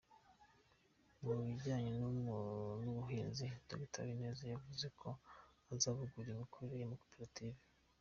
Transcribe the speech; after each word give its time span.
Mu 1.23 1.31
bijyanye 1.45 1.91
n’ 2.83 2.85
ubuhinzi 2.89 3.45
Dr 3.69 3.99
Habineza 4.01 4.43
yavuze 4.53 4.85
ko 4.99 5.07
azavugurura 5.73 6.31
imikorere 6.35 6.75
y’ 6.81 6.87
amakoperative. 6.87 7.59